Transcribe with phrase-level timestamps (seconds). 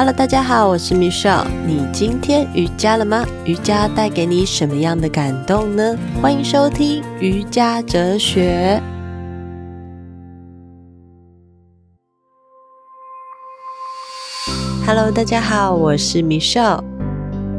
[0.00, 1.44] Hello，大家好，我是 Michelle。
[1.66, 3.22] 你今天瑜伽了吗？
[3.44, 5.94] 瑜伽带给你什么样的感动呢？
[6.22, 8.80] 欢迎收听瑜伽哲学。
[14.86, 16.82] Hello，大家好，我是 Michelle。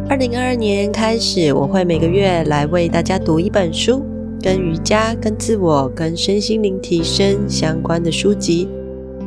[0.10, 4.04] 二零二二年开始，我会每个月来为大家读一本书，
[4.42, 8.68] 跟瑜伽、跟自我、跟身心灵提升相关的书籍。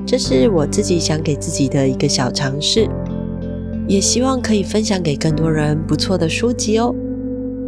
[0.06, 2.86] 这是我自己想给自己的一个小尝试。
[3.86, 6.94] 也希望可以分享给更多人不错的书籍哦。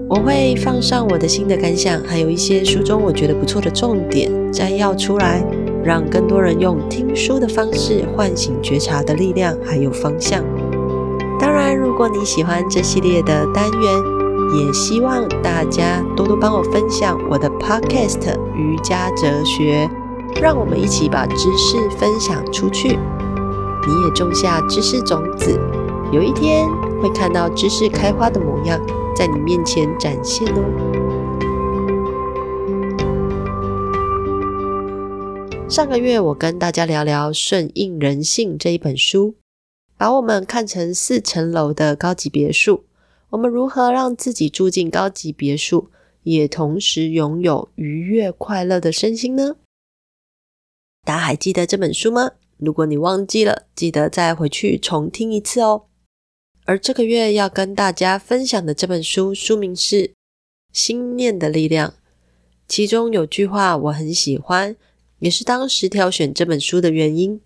[0.09, 5.45] 我会放上我的新的感想，还有一些书中我觉得不错的重点摘要出来，
[5.85, 10.45] 让更多人用听书的方式唤醒觉察的力量，还有方向。
[11.39, 18.21] 当然，如果你喜欢这系列的单元，也希望大家多多帮我分享我的 Podcast
[18.55, 19.91] 《瑜伽哲学》，
[20.41, 22.89] 让我们一起把知识分享出去。
[22.89, 25.59] 你也种下知识种子。
[26.13, 26.69] 有一天
[27.03, 28.81] 会看到知识开花的模样
[29.17, 30.63] 在你面前展现哦。
[35.69, 39.35] 上个月我跟大家聊聊《顺应人性》这一本书，
[39.99, 42.85] 把我们看成四层楼的高级别墅，
[43.31, 45.91] 我们如何让自己住进高级别墅，
[46.23, 49.57] 也同时拥有愉悦快乐的身心呢？
[51.05, 52.31] 大家还记得这本书吗？
[52.59, 55.83] 如果你忘记了，记得再回去重听一次哦。
[56.67, 59.97] 而这个月要跟大家分享的这本书，书名是
[60.73, 61.91] 《心念的力量》。
[62.67, 64.75] 其中有句话我很喜欢，
[65.21, 67.41] 也是当时挑选这本书的原因。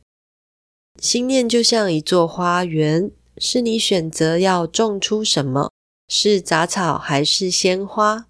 [1.02, 5.70] 心念就像一座花园，是你选择要种出什么，
[6.08, 8.26] 是杂草还是鲜花，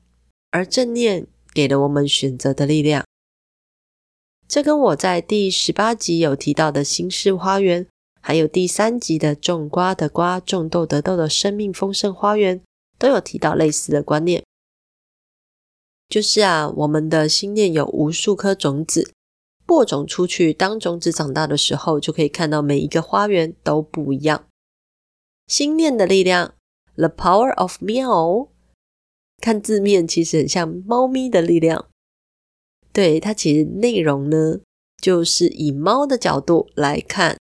[0.50, 3.04] 而正念给了我们选择的力量。
[4.48, 7.86] 这跟我在第十八集有提到的心式花园。
[8.20, 12.62] 还有第三集的种瓜得瓜，种豆得豆的生命丰盛花园，
[12.98, 14.44] 都有提到类似的观念。
[16.08, 19.12] 就是啊，我们的心念有无数颗种子，
[19.64, 24.44] 播种出去，当种子长大的时候，就可以看到每一个花园都不一样。
[25.46, 26.54] 心念的力量
[26.96, 28.48] ，The Power of Meow，
[29.40, 31.86] 看字面其实很像猫咪的力量。
[32.92, 34.58] 对，它其实内容呢，
[35.00, 37.39] 就是以猫的角度来看。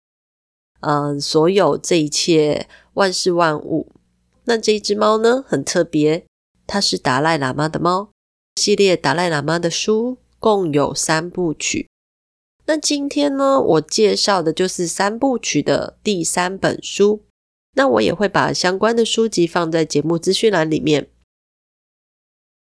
[0.82, 3.92] 嗯，所有这一切万事万物，
[4.46, 6.26] 那这一只猫呢，很特别，
[6.66, 8.10] 它是达赖喇嘛的猫。
[8.56, 11.88] 系列达赖喇嘛的书共有三部曲。
[12.66, 17.24] 那今天呢，我介绍的就是三部曲的第三本书。
[17.74, 21.10] 那我也会把相关的书籍放在节目资讯栏里面。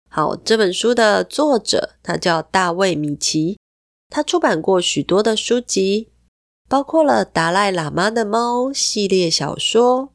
[0.09, 3.59] 好，这本书的作者他叫大卫米奇，
[4.09, 6.09] 他出版过许多的书籍。
[6.69, 10.13] 包括了达赖喇嘛的猫系列小说、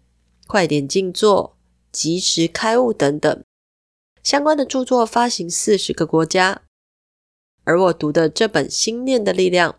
[0.48, 1.56] 快点静坐、
[1.92, 3.44] 及时开悟等等
[4.24, 6.62] 相关的著作，发行四十个国家。
[7.64, 9.72] 而我读的这本《心念的力量》，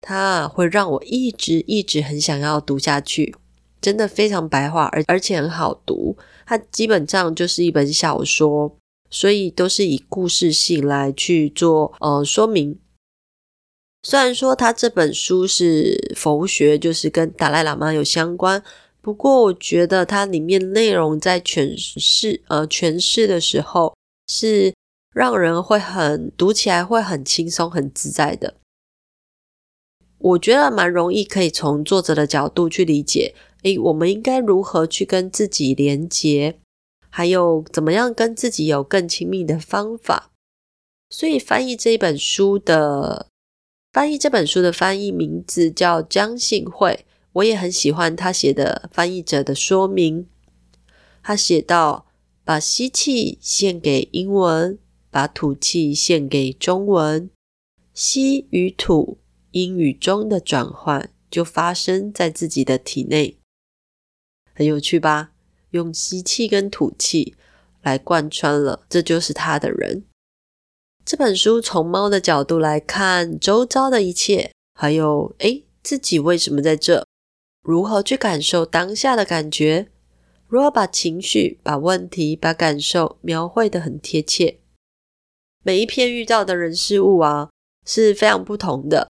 [0.00, 3.36] 它会让我一直一直很想要读下去，
[3.80, 6.16] 真的非常白话，而而且很好读。
[6.44, 8.76] 它基本上就是一本小说，
[9.10, 12.80] 所以都是以故事性来去做呃说明。
[14.04, 18.60] 虽然说他这本书是佛学，就是跟达赖喇嘛有相关，
[19.00, 23.94] 不过我觉得它里面内容在诠释呃诠释的时候，
[24.26, 24.74] 是
[25.14, 28.56] 让人会很读起来会很轻松很自在的。
[30.18, 36.58] 我觉得蛮容易可以从作者的角度去理解，诶，我们应该如何去跟自己连接，
[37.08, 40.32] 还有怎么样跟自己有更亲密的方法。
[41.08, 43.28] 所以翻译这一本书的。
[43.92, 47.04] 翻译这本书的翻译名字叫姜信惠，
[47.34, 50.26] 我也很喜欢他写的翻译者的说明。
[51.22, 52.06] 他写道
[52.42, 54.78] ：“把吸气献给英文，
[55.10, 57.28] 把吐气献给中文，
[57.92, 59.18] 吸与吐，
[59.50, 63.36] 英与中的转换就发生在自己的体内。”
[64.56, 65.32] 很有趣吧？
[65.72, 67.34] 用吸气跟吐气
[67.82, 70.04] 来贯穿了，这就是他的人。
[71.04, 77.04] 这本书从猫的角度来看周遭的一切，还有诶，自己为什么在这？
[77.62, 79.88] 如何去感受当下的感觉？
[80.46, 84.58] 如何把情绪、把问题、把感受描绘得很贴切？
[85.64, 87.50] 每一篇遇到的人事物啊
[87.84, 89.08] 是非常不同的，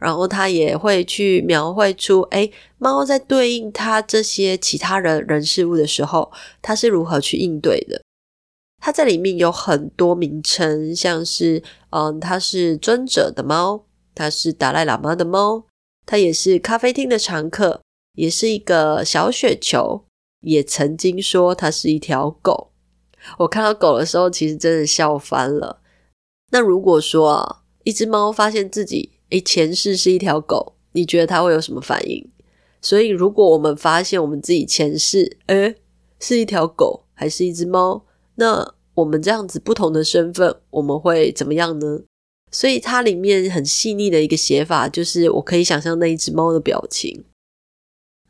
[0.00, 8.02] 然后他也会去描绘出，诶，猫在对应它这些其他人人事物的时候，它是如何去应对的。
[8.80, 13.84] 它在里面有很多名称，像是，嗯，它是尊者的猫，
[14.14, 15.64] 它是达赖喇嘛的猫，
[16.06, 17.82] 它也是咖啡厅的常客，
[18.14, 20.04] 也是一个小雪球，
[20.40, 22.70] 也曾经说它是一条狗。
[23.38, 25.80] 我看到狗的时候，其实真的笑翻了。
[26.50, 32.30] 那如果说啊，一只猫发现自己诶前世是一条狗，你觉得它会有什么反应？
[32.80, 35.74] 所以，如果我们发现我们自己前世诶
[36.20, 38.04] 是一条狗，还是一只猫，
[38.38, 42.00] 那我们这样子不同的身份，我们会怎么样呢？
[42.50, 47.24] 所以它里面很细腻的一个写法，就是我可以想象那一只猫的表情。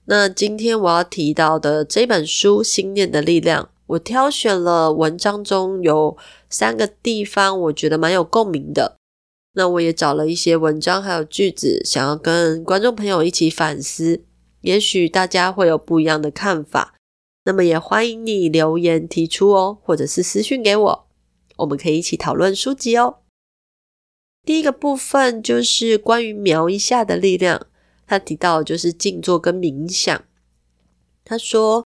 [0.06, 6.16] 那今天我要提到的这本书《心念的力量》，我挑选了文章中有
[6.48, 8.96] 三个地方，我觉得蛮有共鸣的。
[9.54, 14.22] 那我也找了一些文章还有句子，想要跟观众朋友一起反思。
[14.62, 16.94] 也许大家会有不一样的看法，
[17.48, 21.08] 那么也欢迎你留言提出哦，或者是私讯给我，
[21.56, 23.20] 我们可以一起讨论书籍哦。
[24.44, 27.68] 第一个部分就是关于瞄一下的力量。
[28.06, 30.22] 他提到就是静坐跟冥想。
[31.24, 31.86] 他说，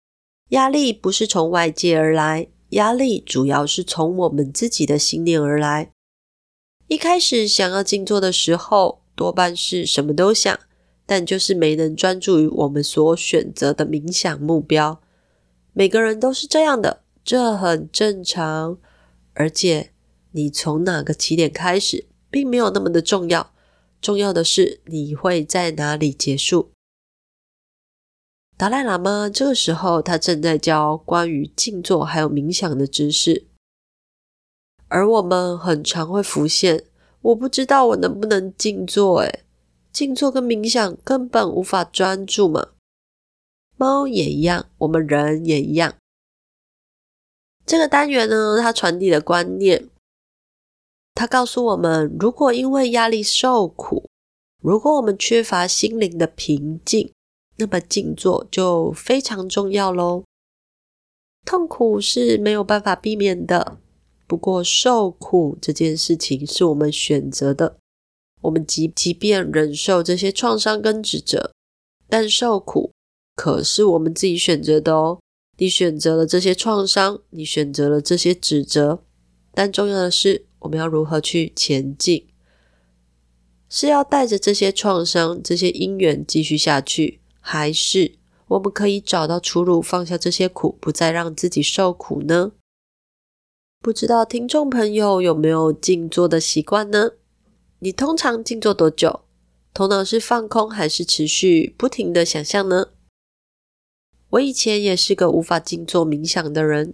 [0.52, 5.92] 压力不是从外界而来，压力主要是从我们自己的信念而来。
[6.88, 10.58] 一开始想要静坐的时候，多半是什么都想，
[11.06, 15.02] 但就是没能专注于我们所选择的冥想目标。
[15.80, 18.78] 每个人都是这样的，这很正常。
[19.34, 19.94] 而且
[20.34, 23.54] 你从哪个起点开始，并没有那么的重要。
[24.02, 26.72] 重要的是你会在哪里结束。
[28.58, 33.48] 达赖喇嘛这个时候，他正在教关于静坐还有冥想的知识，
[34.90, 36.84] 而我们很常会浮现，
[37.22, 39.46] 我不知道我能不能静坐，诶，
[39.94, 42.72] 静坐跟冥想根本无法专注嘛。
[43.80, 45.96] 猫也一样，我们人也一样。
[47.66, 49.88] 这个单元呢，它传递的观念。
[51.16, 54.10] 它告诉我们，如果因为压力受苦，
[54.62, 57.14] 如果我们缺乏心灵的平静，
[57.56, 60.24] 那么静坐就非常重要喽。
[61.46, 63.78] 痛苦是没有办法避免的，
[64.28, 67.78] 不过受苦这件事情是我们选择的。
[68.42, 71.54] 我们即即便忍受这些创伤跟指责，
[72.08, 72.92] 但受苦
[73.40, 75.18] 可是我们自己选择的哦。
[75.58, 79.02] 你选择了这些创伤，你选择了这些指责，
[79.54, 80.48] 但重要的是。
[80.60, 82.28] 我们要如何去前进？
[83.70, 88.16] 是要带着这些创伤、这些因缘继续下去，还是
[88.50, 92.52] 我们可以找到出路，放下这些苦，不再让自己受苦呢？
[93.80, 97.12] 不知道听众朋友有没有静坐的习惯呢？
[97.80, 99.22] 你通常静坐多久？
[99.74, 102.88] 头脑是放空，还是持续不停的想象呢？
[104.32, 106.94] 我以前也是个无法静坐冥想的人，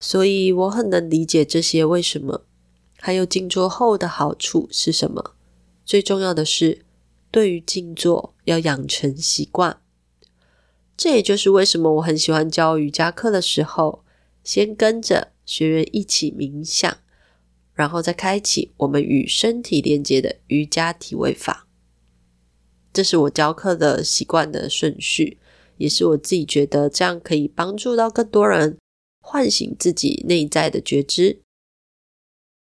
[0.00, 2.44] 所以我很能理解这些为什么。
[2.98, 5.34] 还有静坐后的好处是什么？
[5.84, 6.84] 最重要的是，
[7.30, 9.80] 对于静坐要养成习惯。
[10.96, 14.04] 这也就是为什么我很喜欢教瑜伽课的时候，
[14.44, 16.98] 先跟着学员一起冥想，
[17.72, 21.66] 然后再开启我们与身体连接的瑜伽体位法。
[22.92, 25.38] 这是我教课的习惯的顺序，
[25.82, 28.78] 也是我自己觉得这样可以帮助到更多人，
[29.20, 31.40] 唤醒自己内在的觉知。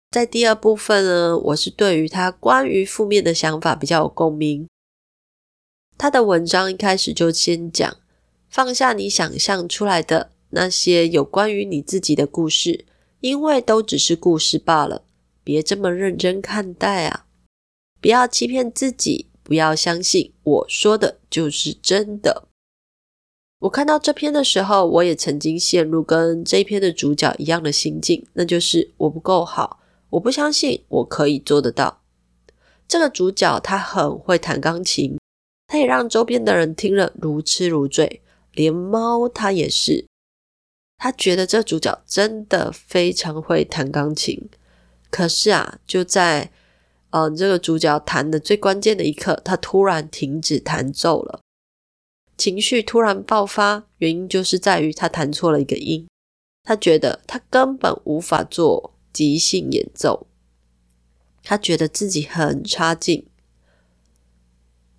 [0.09, 4.69] 在第二部分呢，我是对于他关于负面的想法比较有共鸣。
[5.97, 7.97] 他的文章一开始就先讲，
[8.49, 12.85] 放下你想象出来的那些有关于你自己的故事，
[13.19, 15.03] 因为都只是故事罢了，
[15.43, 17.25] 别这么认真看待啊！
[17.99, 22.48] 不要欺骗自己，不要相信我说的就是真的。
[23.59, 29.81] 我看到这篇的时候，我也曾经陷入跟这篇的主角一样的心境，那就是我不够好。
[30.11, 32.01] 我不相信我可以做得到。
[32.87, 35.19] 这个主角他很会弹钢琴，
[35.67, 38.21] 他也让周边的人听了如痴如醉，
[38.53, 40.05] 连猫他也是。
[40.97, 44.49] 他觉得这主角真的非常会弹钢琴。
[45.11, 46.51] 可是啊，就在
[47.09, 51.41] 嗯、呃、这个主角弹的最关键的一刻，他突然停止弹奏了，
[52.39, 56.07] 情绪突然爆发，原因就是在于他弹错了一个音。
[56.63, 58.95] 他觉得他根本无法做。
[59.11, 60.27] 即兴演奏，
[61.43, 63.25] 他觉得自己很差劲。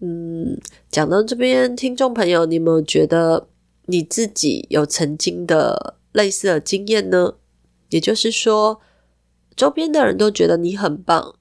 [0.01, 0.59] 嗯，
[0.91, 3.49] 讲到这边，听众朋友，你有没有觉得
[3.87, 7.35] 你自己有曾经的类似的经验呢？
[7.91, 8.81] 也就是说，
[9.55, 11.37] 周边的人都觉得你很棒，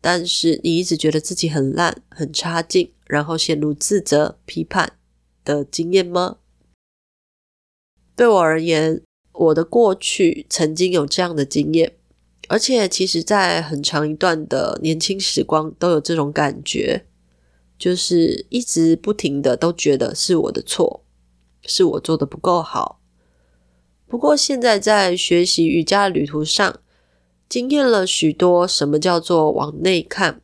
[0.00, 4.94] 但是你一直觉得自己很烂、很差劲，然后陷入自责、批判
[5.44, 6.38] 的经验吗？
[8.16, 11.96] 对我而言，我的过去曾经有这样的经验，
[12.48, 17.06] 而且其实在很长一段的年轻时光都有这种感觉。
[17.76, 21.04] 就是一直不停的都觉得是我的错，
[21.66, 23.00] 是我做的不够好。
[24.06, 26.80] 不过现在在学习瑜伽旅途上，
[27.48, 30.40] 经验了许多什么叫做往内看，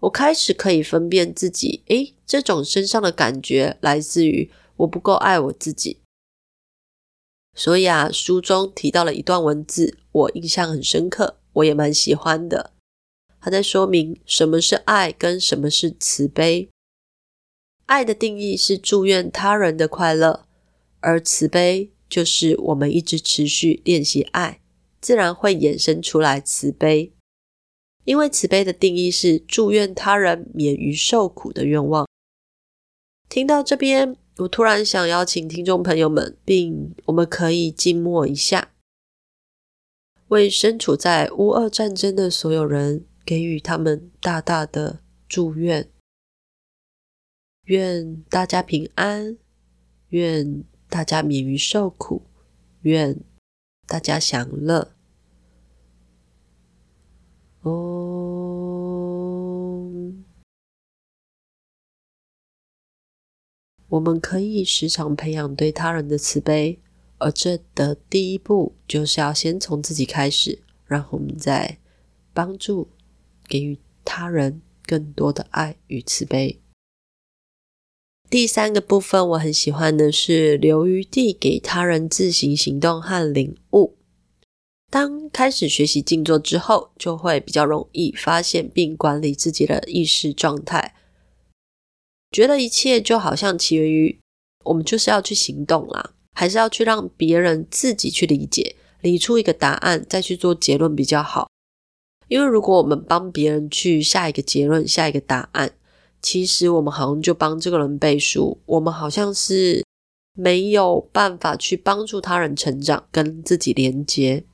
[0.00, 5.98] 我开始可以分辨自己，诶，这种身上的感觉来自于我不够爱我自己。
[7.54, 12.72] 所以啊，书中提到了一段文字，我印象很深刻，我也蛮喜欢的。
[13.38, 16.70] 他在说明什么是爱，跟什么是慈悲。
[17.84, 20.46] 爱的定义是祝愿他人的快乐，
[21.00, 24.62] 而慈悲就是我们一直持续练习爱，
[25.02, 27.12] 自然会衍生出来慈悲。
[28.04, 32.08] 因为慈悲的定义是祝愿他人免于受苦的愿望。
[33.32, 34.14] 听到这边。
[34.40, 38.72] 我突然想邀请听众朋友们，并我们可以静默一下，
[40.28, 45.90] 为身处在乌俄战争的所有人给予他们大大的祝愿，
[47.64, 49.38] 愿大家平安，
[50.08, 52.26] 愿大家免于受苦，
[52.82, 53.18] 愿
[53.86, 54.92] 大家享乐。
[57.62, 58.61] 哦。
[63.92, 66.78] 我们可以时常培养对他人的慈悲，
[67.18, 71.78] 而这的第一步就是要先从自己开始，然后我们再
[72.32, 72.88] 帮助
[73.46, 76.58] 给予他人更多的爱与慈悲。
[78.30, 83.98] 第三个部分我很喜欢的是留余地给他人自行行动和领悟。
[84.90, 90.94] 当开始学习静坐之后，就会比较容易发现并管理自己的意识状态。
[92.32, 94.18] 觉得一切就好像起源于
[94.64, 101.48] 我们就是要去行动啦，还是要去让别人自己去理解，理出一个答案，再去做结论比较好。
[102.28, 105.72] 因为如果我们帮别人去下一个结论、下一个答案，
[106.22, 109.84] 其实我们好像就帮这个人背书，我们好像是
[110.34, 114.44] 没有办法去帮助他人成长，跟自己连接。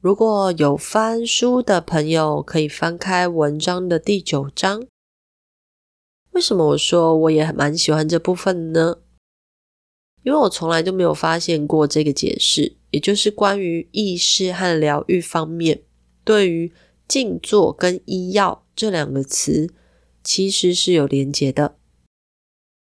[0.00, 4.84] 如果有翻书的朋友，可以翻开文章的第九章。
[6.34, 8.98] 为什么我说我也蛮喜欢这部分呢？
[10.24, 15.82] 因为我从来都没有发现过这个解释，也就是关于意识和疗愈方面，
[16.24, 16.72] 对于
[17.06, 19.72] 静坐跟医药这两个词
[20.24, 21.76] 其实是有连结的。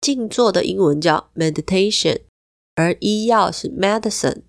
[0.02, 2.22] 静坐的英文叫 meditation，
[2.74, 4.42] 而医药是 medicine，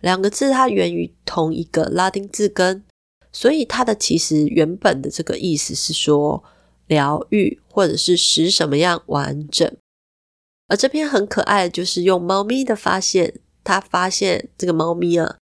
[0.00, 2.84] 两个字它源于同一个拉丁字根，
[3.30, 6.42] 所以它的其实原本的这个意思是说。
[6.90, 9.76] 疗愈，或者是使什么样完整。
[10.66, 15.38] 而这篇很可爱就是用猫咪的发现，他发现这个猫咪啊，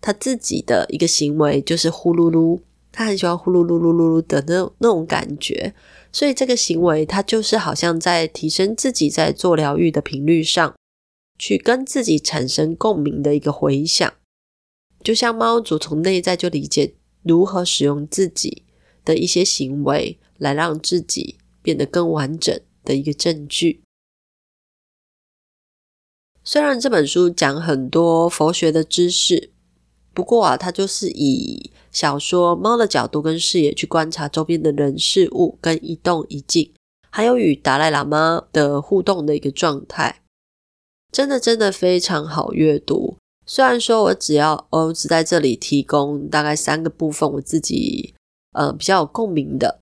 [0.00, 2.60] 它自己的一个行为就是呼噜噜，
[2.90, 5.72] 它很喜欢呼噜噜噜噜噜的那那种感觉，
[6.10, 10.74] 所以这个行为它就是好像在提升自己在做疗愈的频率上，
[11.38, 14.12] 去跟自己产生共鸣的一个回响，
[15.04, 18.64] 就像猫主从内在就理解如何使用自己
[19.04, 20.18] 的一些行为。
[20.42, 23.80] 来让自己变得更完整的一个证据。
[26.42, 29.52] 虽然这本书讲很多佛学的知识，
[30.12, 36.72] 不过啊，它就是以小说猫的角度跟视野去观察周边的人事物跟一动一静，
[37.10, 40.22] 还有与达赖喇嘛的互动的一个状态，
[41.12, 43.16] 真的真的非常好阅读。
[43.46, 48.14] 虽然说我只要我只在这里提供大概三个部分，我自己
[48.52, 49.81] 呃比较有共鸣的。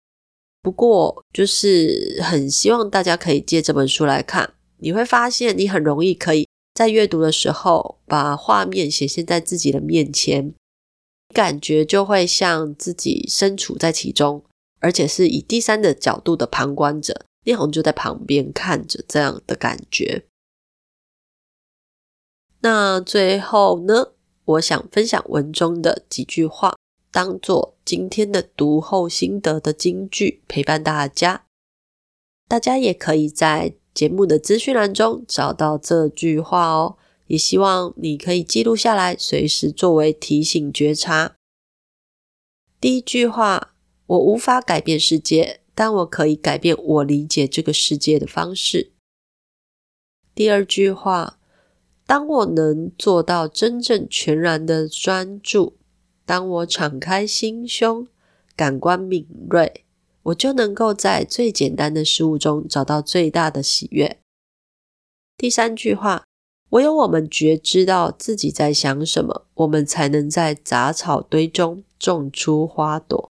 [0.63, 10.55] 不过，就是很希望大家可以借这本书来看，你会发现你很容易可以在阅读的时候把画面显现在自己的面前，
[11.33, 14.45] 感觉就会像自己身处在其中，
[14.81, 20.27] 而且是以第三的角度的旁观者，你好像就在旁边看着这样的感觉。
[22.61, 24.13] 那最后呢，
[24.45, 26.77] 我想分享文中的几句话。
[27.13, 31.45] 当做今天的读后心得的金句陪伴大家，
[32.47, 36.97] 大家也可以在节目的资讯栏中找到这句话哦。
[37.27, 41.37] 也希望你可以记录下来，随时作为提醒觉察。
[42.81, 43.75] 第一句话：
[44.07, 48.93] 我无法改变世界，但我可以改变我理解这个世界的方式。
[50.35, 51.39] 第二句话：
[52.07, 55.77] 当我能做到真正全然的专注。
[56.31, 58.07] 当我敞开心胸，
[58.55, 59.85] 感官敏锐，
[60.23, 64.21] 我就能够在最简单的事物中找到最大的喜悦。
[65.37, 66.23] 第三句话，
[66.69, 73.29] 唯有我们觉知到自己在想什么，我们才能在杂草堆中种出花朵。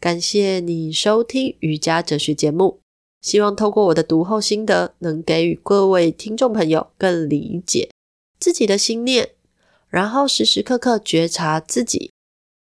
[0.00, 2.80] 感谢你收听瑜伽哲学节目，
[3.20, 7.90] 希望透过我的读后心得，能给予各位听众朋友更理解
[8.40, 9.35] 自己的心念，
[9.96, 12.12] 然后时时刻刻觉察自己，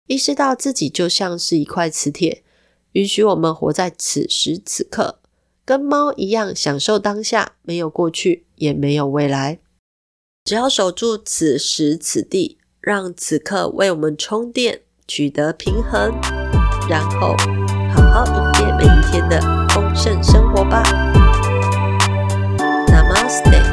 [0.06, 2.44] 意识到自己就像是一块磁铁，
[2.92, 5.18] 允许我们活在此时此刻，
[5.64, 9.58] 跟猫一样享受当下，没有过去，也没有未来，
[10.44, 16.12] 只要守住此时此地，让此刻为我们充电，取得平衡。
[16.88, 17.34] 然后，
[17.92, 19.40] 好好迎接每一天的
[19.70, 20.84] 丰盛生活吧。
[22.86, 23.65] Namaste